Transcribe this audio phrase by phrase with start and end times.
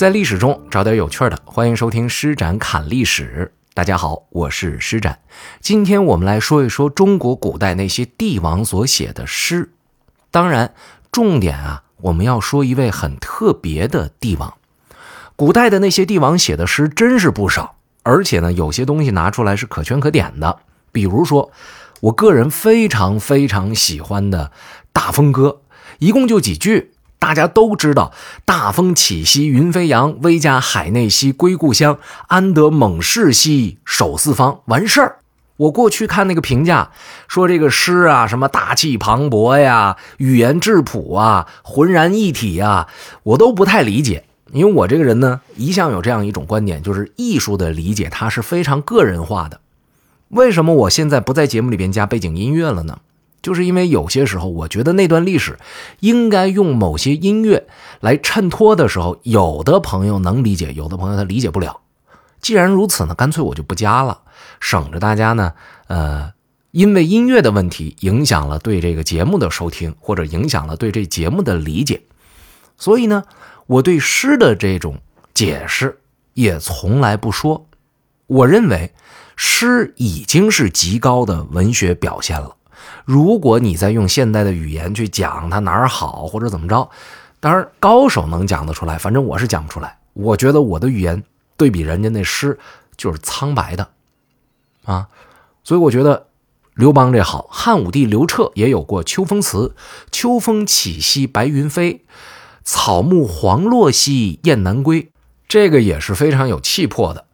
[0.00, 3.52] 在历史中找点有趣的，欢迎收听施展侃历史。
[3.74, 5.18] 大家好，我是施展。
[5.60, 9.74] 今天我们来说一说中国古代那些帝王所写的诗。
[10.30, 10.72] 当然，
[11.12, 14.54] 重点啊，我们要说一位很特别的帝王。
[15.36, 20.60] 古代的那些帝王写的诗真是不少，而且呢，有些东西拿出来是可圈可点的。
[20.92, 21.52] 比如说，
[22.00, 24.46] 我个人非常非常喜欢的
[24.94, 25.60] 《大风歌》，
[25.98, 26.92] 一共就几句。
[27.20, 28.12] 大家都知道
[28.44, 31.98] “大风起兮云飞扬，威加海内兮归故乡。
[32.26, 35.18] 安得猛士兮守四方”，完事儿。
[35.58, 36.90] 我过去看那个评价，
[37.28, 42.88] 说这个诗啊，什么大气磅礴呀，语言质朴啊，浑然一体呀，
[43.22, 44.24] 我都不太理解。
[44.52, 49.60] 因为我这个人呢，一向有这样一种观点，就是艺术的理解它是非常个人化的。
[50.30, 52.98] 为什么我现在不在节目里边加背景音乐了呢？
[53.42, 55.58] 就是因为有些时候，我觉得那段历史
[56.00, 57.66] 应该用某些音乐
[58.00, 61.80] 来衬托的时候，有的朋友能理解，有的朋友他理解不了。
[62.40, 64.22] 既然如此呢，干脆我就不加了，
[64.60, 65.52] 省着大家呢，
[65.88, 66.32] 呃，
[66.70, 72.02] 因为音乐的问题影响了对这个节目的收听，或者影响了对这节目的理解。
[72.76, 73.24] 所以呢，
[73.66, 74.98] 我对诗的这种
[75.34, 75.98] 解释
[76.34, 77.66] 也从来不说。
[78.26, 78.94] 我认为
[79.36, 82.56] 诗已经是极高的文学表现了。
[83.04, 86.90] 如果你再用现代的语言去讲它哪儿好或者怎么着，
[87.40, 89.98] 当然高手能讲得出来，反正我是讲不出来。
[90.12, 91.22] 我觉得我的语言
[91.56, 92.58] 对比人家那诗
[92.96, 93.88] 就是苍白的，
[94.84, 95.08] 啊，
[95.64, 96.26] 所以我觉得
[96.74, 97.46] 刘邦这好。
[97.50, 99.74] 汉武帝刘彻也有过《秋风词》
[100.12, 102.04] ：“秋风起兮白云飞，
[102.64, 105.10] 草木黄落兮雁南归。”
[105.48, 107.26] 这个也是非常有气魄的。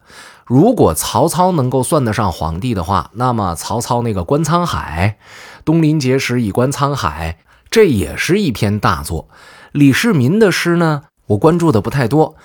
[0.47, 5.19] 如果曹操能够算得上皇帝的话，那么曹操那个观沧海，
[5.65, 7.37] 东临碣石以观沧海，
[7.69, 9.27] 这也是一篇大作。
[9.73, 12.37] 李世民的诗呢，我关注的不太多，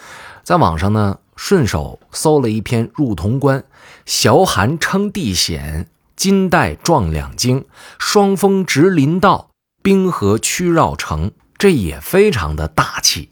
[0.42, 3.60] 在网上呢顺手搜了一篇《入潼关》，
[4.04, 7.64] 崤函称地险，金代壮两京，
[8.00, 13.30] 双峰直临道，冰河曲绕城，这也非常的大气。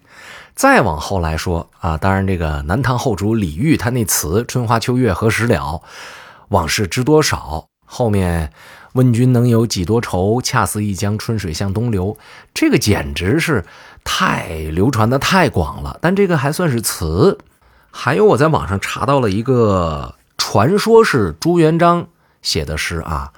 [0.61, 5.81] 再往后来说啊，当然这个南唐后主李煜他那词“春花秋月何时了，
[6.49, 8.53] 往事知多少”，后面
[8.93, 12.19] “问君能有几多愁，恰似一江春水向东流”，
[12.53, 13.65] 这个简直是
[14.05, 15.99] 太流传的太广了。
[16.03, 17.39] 但这个还算是词。
[17.91, 22.07] 还有我在网上查到了一个传说是朱元璋
[22.43, 23.33] 写的诗啊，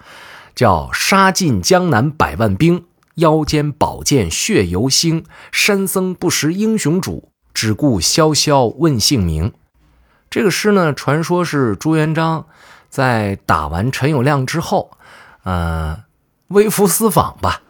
[0.56, 2.84] 叫“杀尽江南百万兵”。
[3.16, 9.52] 腰间宝剑血犹腥，山僧不识英雄主，只顾萧萧问姓名。
[10.30, 12.46] 这个诗呢，传说是朱元璋
[12.88, 14.90] 在打完陈友谅之后，
[15.42, 16.04] 呃，
[16.48, 17.62] 微服私访吧。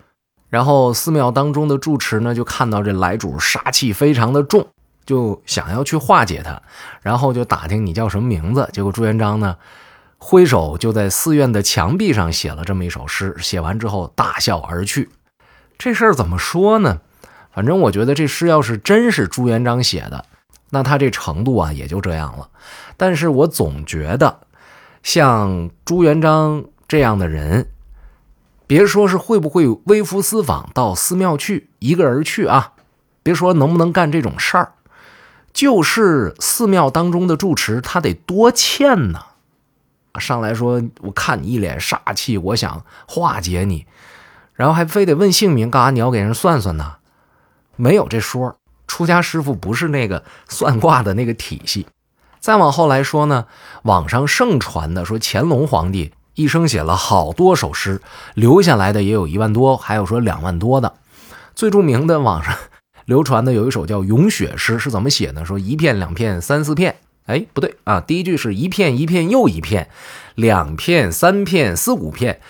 [0.48, 4.68] 然后寺庙当中的住持呢，就看到这来主杀气非常的重，
[5.04, 6.62] 就想要去化解他，
[7.00, 8.68] 然后就打听你叫什么名字。
[8.72, 9.56] 结果朱元璋呢，
[10.18, 15.08] 挥手就在寺院的墙壁上写了这么一首诗，写完之后大笑而去。
[15.84, 17.00] 这事儿怎么说呢？
[17.52, 20.24] 反正我觉得这诗要是真是朱元璋写的，
[20.70, 22.48] 那他这程度啊也就这样了。
[22.96, 24.42] 但是我总觉得，
[25.02, 27.66] 像朱元璋这样的人，
[28.68, 32.74] 别说是会不会微服私访到寺庙去一个人去啊，
[33.24, 34.74] 别说能不能干这种事儿，
[35.52, 39.20] 就是寺庙当中的住持，他得多欠呢。
[40.20, 43.84] 上来说，我看你一脸煞气，我想化解你。
[44.54, 45.90] 然后还非得问姓名，干啥？
[45.90, 46.96] 你要给人算算呢？
[47.76, 48.56] 没有这说。
[48.86, 51.86] 出家师傅不是那个算卦的那个体系。
[52.40, 53.46] 再往后来说呢，
[53.84, 58.02] 网上盛传的说乾隆皇帝一生写了好多首诗，
[58.34, 60.92] 留下来的也有一万多，还有说两万多的。
[61.54, 62.54] 最著名的网上
[63.06, 65.44] 流传的有一首叫《咏雪》诗，是怎么写呢？
[65.44, 69.88] 说一片两片三四片，哎，不对啊，第一句是一片一片又一片，
[70.34, 72.40] 两片三片四五片。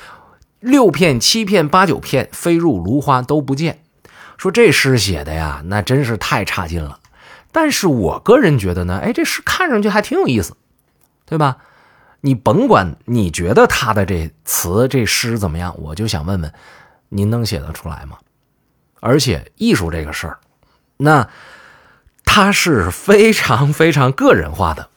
[0.62, 3.82] 六片、七片、八九片，飞入芦花都不见。
[4.38, 7.00] 说这诗写的呀，那真是太差劲了。
[7.50, 10.56] 但是我个人觉得呢，哎，这诗看上去还挺有意思，
[11.26, 11.58] 对吧？
[12.22, 16.52] 你甭管你觉得他的这词、这诗怎么样，我就想问问，
[17.08, 18.18] 您能写得出来吗？
[19.00, 20.38] 而且艺术这个事儿，
[20.96, 21.28] 那
[22.24, 24.88] 它是非常非常个人化的，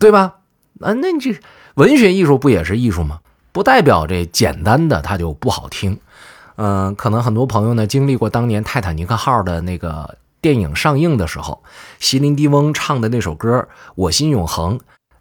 [0.00, 0.38] 对吧？
[0.80, 1.38] 啊，那你这
[1.74, 3.20] 文学艺术不也是艺术吗？
[3.54, 5.96] 不代表这简单的它就不好听，
[6.56, 11.62] 嗯，可能很多朋友呢经历过当年泰坦尼克号的那个电影上映的时候，
[12.00, 13.60] 席琳迪翁唱的那首歌
[13.94, 14.76] 《我心永恒》，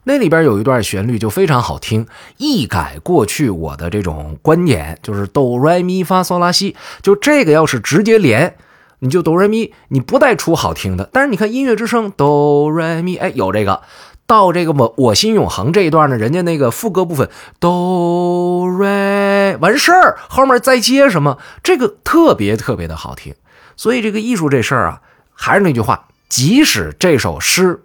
[0.05, 2.07] 那里边有一段旋律就非常好听，
[2.37, 8.55] 一改过去我的这种观点，就是哆来咪发嗦拉西，就这个要是直接连，
[8.97, 11.07] 你就哆来咪，你不带出好听的。
[11.13, 13.83] 但是你看音乐之声哆来咪，哎，有这个。
[14.25, 17.29] 到这个我我心永恒这一段呢，人家那个副歌部分
[17.59, 23.35] 哆来完事儿，后面再接什么，这个特别特别的好听。
[23.75, 25.01] 所以这个艺术这事儿啊，
[25.33, 27.83] 还是那句话，即使这首诗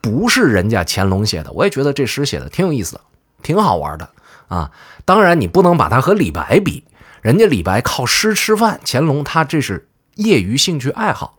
[0.00, 3.00] 不是人家乾隆写的，我也觉得这诗写的挺有意思的，
[3.42, 4.08] 挺好玩的
[4.48, 4.70] 啊。
[5.04, 6.84] 当然你不能把它和李白比，
[7.22, 11.38] 人家李白靠诗吃饭，乾隆他这是业余兴趣爱好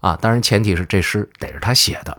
[0.00, 0.16] 啊。
[0.20, 2.18] 当然前提是这诗得是他写的。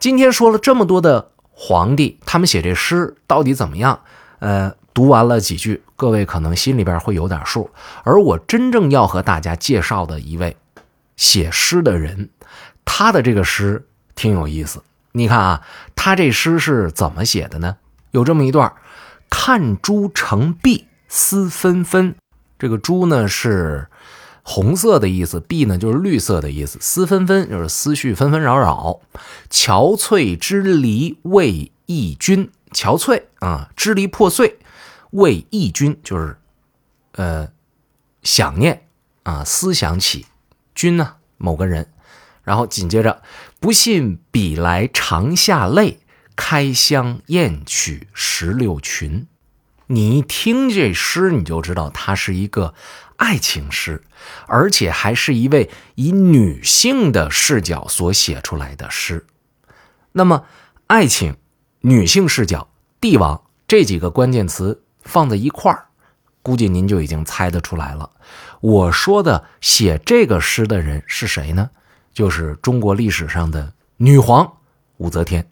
[0.00, 4.00] 今天说了这么多的皇帝，他们写这诗到底怎么样？
[4.38, 7.70] 呃，读完了几句，各位可能心里边会有点数。
[8.02, 10.56] 而我真正要和大家介绍的一位
[11.18, 12.30] 写诗的人，
[12.86, 14.82] 他的这个诗挺有意思。
[15.12, 15.60] 你看啊，
[15.94, 17.76] 他这诗是怎么写的呢？
[18.12, 18.72] 有这么一段：
[19.28, 22.14] 看朱成碧思纷纷。
[22.58, 23.86] 这个朱呢是。
[24.42, 29.00] 红色的意思，碧呢就是绿色的意思，思纷纷就是思绪纷纷扰扰。
[29.50, 34.58] 憔悴之离为忆君，憔悴啊，支离破碎
[35.10, 36.36] 为忆君，就是
[37.12, 37.48] 呃
[38.22, 38.86] 想念
[39.22, 40.26] 啊，思想起
[40.74, 41.88] 君呢某个人。
[42.42, 43.22] 然后紧接着，
[43.60, 46.00] 不信比来长下泪，
[46.34, 49.28] 开箱验取石榴裙。
[49.90, 52.74] 你一听这诗，你就知道它是一个。
[53.20, 54.02] 爱情诗，
[54.46, 59.26] 而且还是一位以女性的视角所写出来的诗。
[60.12, 60.46] 那么，
[60.86, 61.36] 爱情、
[61.80, 65.88] 女性视角、帝王这几个关键词放在一块儿，
[66.40, 68.10] 估计您就已经猜得出来了。
[68.62, 71.68] 我说的写这个诗的人是谁呢？
[72.14, 74.50] 就是中国历史上的女皇
[74.96, 75.46] 武则天。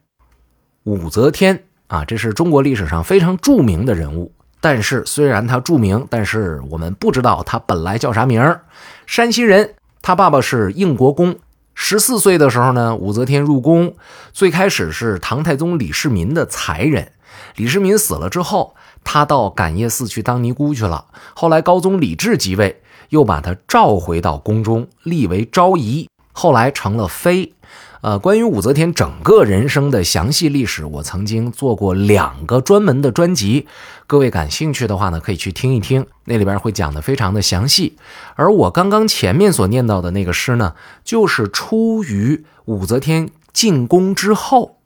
[0.85, 4.33] 武则天啊，这是中国历史上非常著名的人物。
[4.61, 8.63] 但是，虽然他著名，但是我们不知道他本来叫啥名儿。
[9.07, 11.37] 山西人，他爸爸是应国公。
[11.75, 13.95] 十四岁的时候呢，武则天入宫，
[14.33, 17.13] 最开始是唐太宗李世民的才人。
[17.55, 18.75] 李世民死了之后，
[19.05, 21.07] 他到感业寺去当尼姑去了。
[21.35, 27.53] 后来高宗李治即位，又把他召回到宫中，立为昭仪，后来成了妃。
[28.01, 33.67] 呃，关于武则天整个人生的详细历史，我曾经做过两个专门的专辑，
[34.07, 37.97] 各位感兴趣的话呢，可以去听一听，那里边会讲的非常的详细。
[38.37, 44.79] 而我刚刚前面所念到的那个诗呢，就是出于武则天进宫之后，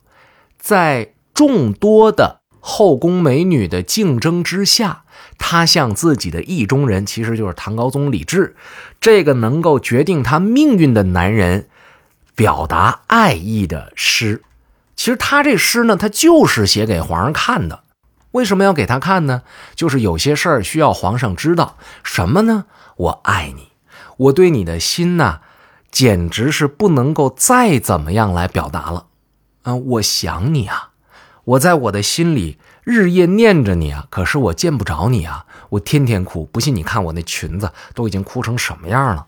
[0.59, 5.03] 在众多的后宫美女的竞争之下，
[5.37, 8.57] 她向自己的意中人，其实就是唐高宗李治，
[8.99, 11.69] 这个能够决定她命运的男人。
[12.43, 14.43] 表达爱意的诗，
[14.97, 17.85] 其实他这诗呢，他就是写给皇上看的。
[18.33, 19.43] 为什么要给他看呢？
[19.77, 21.77] 就是有些事儿需要皇上知道。
[22.03, 22.65] 什么呢？
[22.97, 23.69] 我爱你，
[24.17, 25.39] 我对你的心呐，
[25.93, 29.07] 简直是不能够再怎么样来表达了。
[29.63, 30.91] 嗯，我想你啊，
[31.45, 36.47] 我在我的心里日夜念着你啊，可是我见不着你啊，我天天哭。
[36.47, 39.27] 不信你看我那裙子都已经哭成什么样了。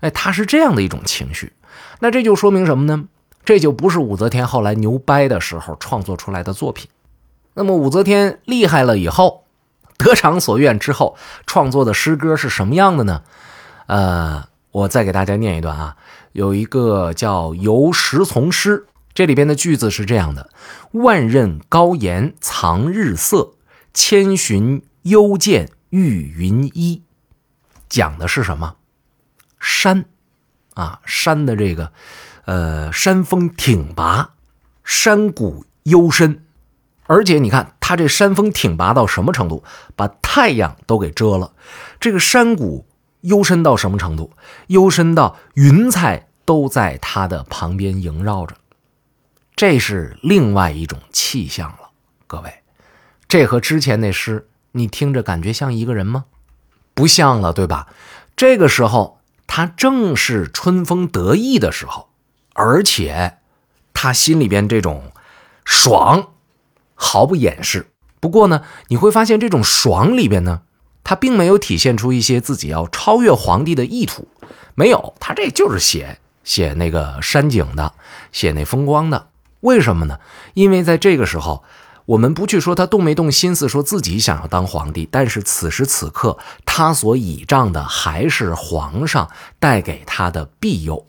[0.00, 1.52] 哎，他是这样的一种情绪。
[2.00, 3.04] 那这就说明什么呢？
[3.44, 6.88] 这就不是武则天后来牛掰的时候创作出来的作品。
[7.54, 9.44] 那么武则天厉害了以后，
[9.98, 13.22] 得偿所愿之后创作的诗歌是什么样的呢？
[13.86, 15.96] 呃，我再给大家念一段啊，
[16.32, 18.78] 有一个叫《游石从诗》，
[19.12, 20.50] 这里边的句子是这样的
[20.92, 23.54] ：“万仞高岩藏日色，
[23.92, 27.02] 千寻幽涧遇云衣。”
[27.90, 28.76] 讲的是什么？
[29.60, 30.04] 山。
[30.74, 31.92] 啊，山的这个，
[32.46, 34.30] 呃，山峰挺拔，
[34.84, 36.42] 山谷幽深，
[37.06, 39.62] 而且你看它这山峰挺拔到什么程度，
[39.94, 41.52] 把太阳都给遮了。
[42.00, 42.86] 这个山谷
[43.20, 44.32] 幽深到什么程度？
[44.68, 48.56] 幽深到云彩都在它的旁边萦绕着，
[49.54, 51.90] 这是另外一种气象了。
[52.26, 52.62] 各位，
[53.28, 56.24] 这和之前那诗，你听着感觉像一个人吗？
[56.94, 57.88] 不像了，对吧？
[58.34, 59.18] 这个时候。
[59.54, 62.08] 他正是春风得意的时候，
[62.54, 63.36] 而且
[63.92, 65.12] 他心里边这种
[65.62, 66.28] 爽
[66.94, 67.90] 毫不掩饰。
[68.18, 70.62] 不过呢，你会发现这种爽里边呢，
[71.04, 74.26] 他并没有体现出一些自己要超越皇帝的意图，
[74.74, 77.92] 没有，他这就是写写那个山景的，
[78.32, 79.28] 写那风光的。
[79.60, 80.18] 为什么呢？
[80.54, 81.62] 因为在这个时候。
[82.12, 91.06] 我们不去说他动没动心思，说自己想要当皇帝，但是此时此刻，他所倚仗的还是皇上带给他的庇佑。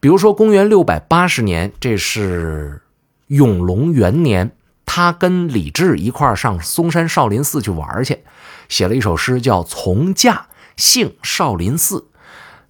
[0.00, 2.80] 比如说，公元六百八十年，这是
[3.26, 4.52] 永隆元年，
[4.86, 8.24] 他跟李治一块上嵩山少林寺去玩去，
[8.70, 10.46] 写了一首诗，叫《从驾
[10.78, 11.96] 幸少林寺》。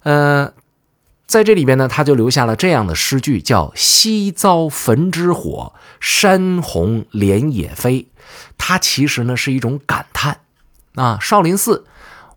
[0.03, 0.51] 呃，
[1.29, 8.07] 在这里边呢，他就留下了这样的诗句，叫“夕遭焚之火，山红莲也飞”。
[8.57, 10.39] 它其实呢是一种感叹。
[10.95, 11.85] 啊，少林寺，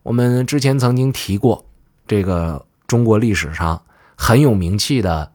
[0.02, 1.64] 我们之前曾经提过，
[2.06, 3.82] 这个中国历史上
[4.14, 5.32] 很有名气的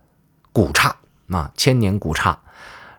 [0.54, 0.96] 古刹
[1.32, 2.38] 啊，千年古刹。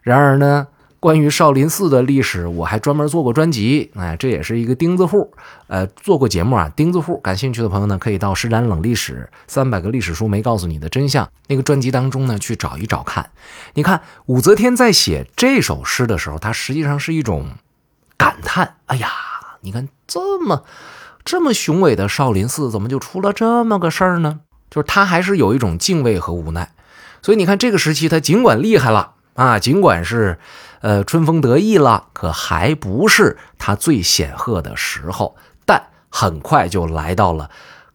[0.02, 0.66] 然而呢，
[1.00, 5.32] 关于少林寺的历史，我还专门做过专辑，哎，这也是一个钉子户，
[5.68, 7.18] 呃，做过节目啊，钉子户。
[7.18, 13.30] 感兴趣的朋友呢，可以到《施展冷历史三百个历史书没告诉你的真相》那个专辑当中呢去找一找看。
[13.74, 17.46] 你看武则天在写这首诗的时候，她实际上是一种
[18.16, 19.08] 感叹，哎呀。
[19.60, 20.62] 你看，这么
[21.24, 24.38] 这么雄伟的少林寺，怎么就出了这么个事儿呢？
[24.70, 26.70] 就是他还是有一种敬畏和无奈。
[27.22, 30.36] 所以你看，这个时期他尽管厉害了啊，尽管是
[30.80, 35.36] 呃春风得意了，可还不是他最显赫的时候。
[35.64, 35.80] 但
[36.10, 37.48] 很快就来到了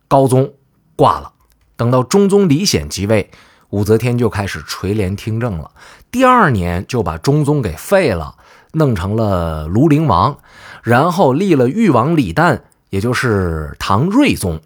[0.07, 0.53] 高宗
[0.95, 1.33] 挂了，
[1.75, 3.29] 等到中宗李显即位，
[3.71, 5.71] 武则天就开始垂帘听政了。
[6.09, 8.35] 第二年就把中宗给废了，
[8.71, 10.37] 弄成了庐陵王。
[10.81, 14.61] 然后立了豫王李旦，也就是唐睿宗，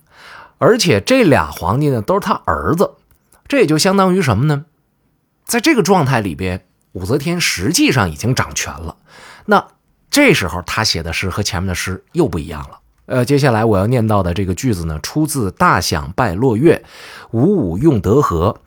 [0.60, 2.92] 而且这俩皇帝呢都是他儿子，
[3.48, 4.66] 这也就相当于什么呢？
[5.46, 8.96] 在这个状态里边，武则天实际上已经掌权了。
[9.46, 9.67] 那
[10.10, 12.79] 这时候他写的诗和前面的诗又不一样了。
[13.06, 16.84] 呃，接下来我要念到的这个句子呢，出自《大享拜落月》，
[17.32, 18.62] 五五用德和，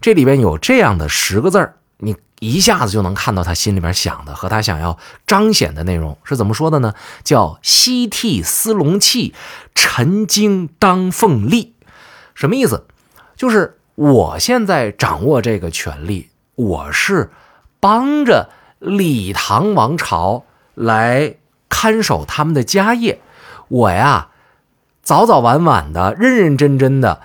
[0.00, 2.16] 这里边有这样的十个字儿，你。
[2.40, 6.92] 一下子就能看到他心里边想的和他想要彰显的内容是怎么说的呢？
[7.22, 9.32] 叫“西替司龙器，
[9.74, 11.74] 陈经当凤立”，
[12.34, 12.86] 什么意思？
[13.34, 17.30] 就是我现在掌握这个权力，我是
[17.84, 18.48] 帮着
[18.78, 21.34] 李唐王朝来
[21.68, 23.20] 看守他们的家业，
[23.68, 24.30] 我呀
[25.02, 27.20] 早早晚晚的，认认真真的，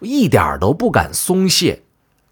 [0.00, 1.82] 一点都不敢松懈。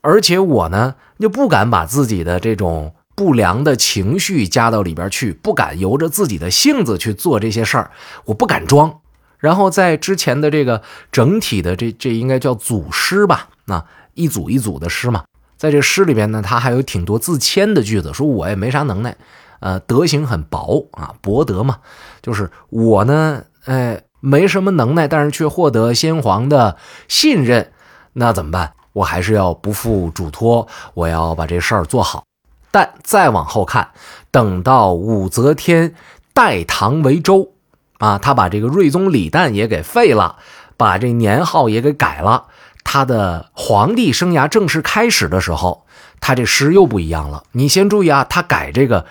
[0.00, 7.92] 而且我呢，就不敢把自己的这种不良的情绪加到里边去，不敢由着自己的性子去做这些事儿，
[8.24, 8.98] 我不敢装。
[9.38, 10.82] 然后在之前的这个
[11.12, 15.22] 整体的这这应该叫组诗吧，那一组一组的诗嘛，
[15.58, 19.16] 在这诗里边呢，他还有挺多自谦的句子，说我也没啥能耐，
[19.60, 21.78] 呃，德行很薄啊，薄德嘛，
[22.22, 26.76] 就是我呢，哎，没什么能耐，但是却获得先皇的
[27.08, 27.72] 信任，
[28.12, 28.72] 那怎么办？
[28.92, 32.24] 我还是要不负嘱托，我要把这事儿做好。
[32.70, 33.90] 但再往后看，
[34.30, 35.94] 等到武则天
[36.32, 37.52] 代唐为周，
[37.98, 40.36] 啊，他把这个睿宗李旦也给废了，
[40.76, 42.46] 把这年号也给改了。
[42.90, 45.84] 他的皇帝生涯正式开始的时候，
[46.20, 47.44] 他这诗又不一样了。
[47.52, 49.04] 你先注意啊，他改这个，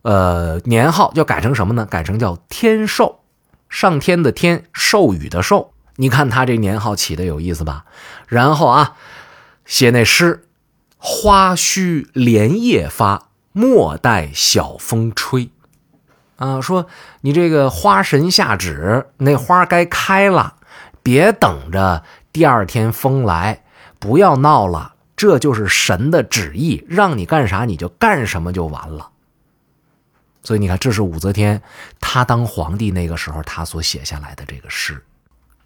[0.00, 1.84] 呃，年号就改成什么呢？
[1.84, 3.20] 改成叫天授，
[3.68, 5.74] 上天的天，授予的授。
[5.96, 7.84] 你看他这年号起的有意思吧？
[8.28, 8.96] 然后啊。
[9.66, 10.44] 写那诗，
[10.96, 15.50] 花须连夜发，莫待晓风吹。
[16.36, 16.86] 啊，说
[17.20, 20.54] 你这个花神下旨，那花该开了，
[21.02, 23.64] 别等着第二天风来，
[23.98, 24.94] 不要闹了。
[25.16, 29.10] 这就是神的旨意，让你干啥你就干什么就完了。
[30.44, 31.60] 所以你看，这是武则天
[31.98, 35.04] 她当皇帝那个时候，她所写下来的这个诗。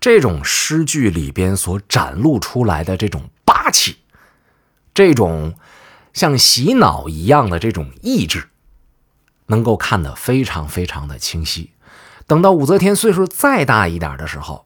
[0.00, 3.98] 这种诗句里边所展露出来的这种霸气，
[4.94, 5.54] 这种
[6.14, 8.48] 像洗脑一样的这种意志，
[9.46, 11.72] 能够看得非常非常的清晰。
[12.26, 14.64] 等到武则天岁数再大一点的时候，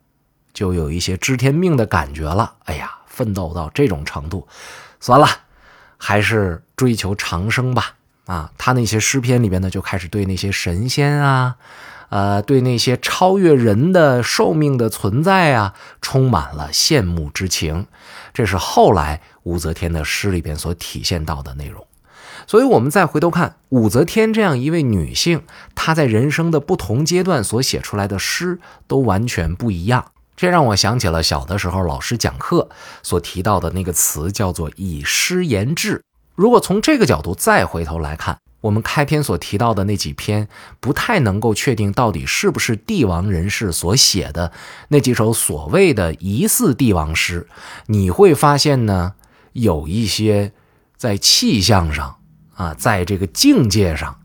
[0.57, 2.55] 就有一些知天命的感觉了。
[2.65, 4.49] 哎呀，奋斗到这种程度，
[5.01, 5.29] 算了，
[5.99, 7.93] 还是追求长生吧。
[8.25, 11.57] 啊，他那些诗篇里边呢，就开始对那些神仙啊。
[12.09, 17.87] 呃，对那些超越人的寿命的存在啊，充满了羡慕之情，
[18.33, 21.87] 这是后来武则天的诗里边所体现到的内容。
[22.47, 25.43] 所以，我们再回头看武则天这样一位女性，
[25.75, 30.13] 她在人生的不同阶段所写出来的诗都完全不一样。
[30.37, 32.69] 这让我想起了小的时候老师讲课
[33.03, 36.03] 所提到的那个词，叫做“以诗言志”。
[36.37, 38.39] 如果从这个角度再回头来看。
[38.63, 40.49] 我们开篇所提到的那几篇，
[40.81, 44.51] 不太能够确定到底是不是帝王人士所写的
[44.89, 47.47] 那几首所谓的疑似帝王诗。
[47.87, 49.13] 你会发现呢，
[49.53, 50.53] 有一些
[50.97, 52.17] 在气象上
[52.55, 54.19] 啊，在这个境界上，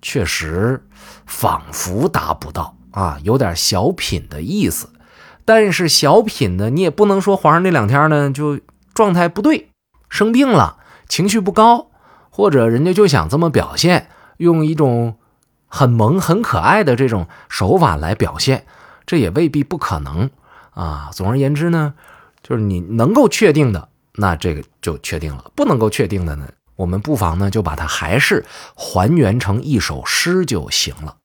[0.00, 0.86] 确实
[1.26, 4.88] 仿佛达不到啊，有点小品的意思。
[5.48, 8.60] 但是小品呢，你也不能说皇上那两天呢就
[8.92, 9.70] 状态不对，
[10.10, 10.76] 生病了，
[11.08, 11.86] 情绪不高。
[12.28, 15.16] 或者人家就想这么表现，用一种
[15.66, 18.66] 很萌、很可爱的这种手法来表现，
[19.06, 20.28] 这也未必不可能
[20.74, 21.08] 啊。
[21.14, 21.94] 总而言之呢，
[22.42, 25.50] 就是你能够确定的那这个就确定了。
[25.56, 31.16] 不能够确定的呢，我们不妨呢就把它还是还原成一首诗就行了。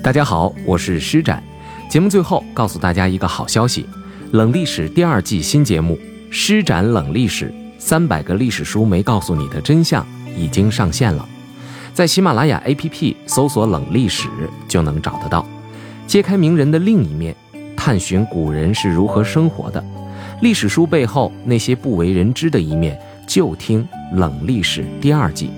[0.00, 1.42] 大家好，我是施展。
[1.88, 3.86] 节目最后告诉大家一个好消息：
[4.32, 5.94] 冷历史第二季新节目
[6.30, 7.46] 《施展冷历史》，
[7.78, 11.26] 三百个历史书没告诉你的真相已经上线了，
[11.94, 14.28] 在喜马拉雅 APP 搜索“冷历史”
[14.68, 15.46] 就能找得到。
[16.06, 17.34] 揭开名人的另一面，
[17.74, 19.82] 探寻古人是如何生活的，
[20.42, 23.82] 历史书背后那些不为人知的一面，就听
[24.16, 25.48] 《冷历史》第二季。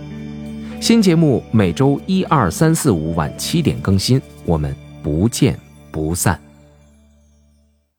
[0.80, 4.72] 新节目每周一、二、三、四、五晚七点更新，我们
[5.02, 5.58] 不见
[5.90, 6.49] 不散。